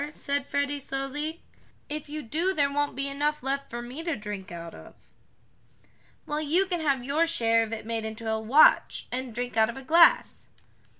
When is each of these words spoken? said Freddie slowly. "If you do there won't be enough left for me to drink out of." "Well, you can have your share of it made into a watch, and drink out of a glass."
said 0.15 0.47
Freddie 0.47 0.79
slowly. 0.79 1.43
"If 1.87 2.09
you 2.09 2.23
do 2.23 2.55
there 2.55 2.71
won't 2.73 2.95
be 2.95 3.07
enough 3.07 3.43
left 3.43 3.69
for 3.69 3.83
me 3.83 4.01
to 4.01 4.15
drink 4.15 4.51
out 4.51 4.73
of." 4.73 4.95
"Well, 6.25 6.41
you 6.41 6.65
can 6.65 6.81
have 6.81 7.03
your 7.03 7.27
share 7.27 7.61
of 7.61 7.71
it 7.71 7.85
made 7.85 8.03
into 8.03 8.27
a 8.27 8.39
watch, 8.39 9.05
and 9.11 9.31
drink 9.31 9.57
out 9.57 9.69
of 9.69 9.77
a 9.77 9.83
glass." 9.83 10.47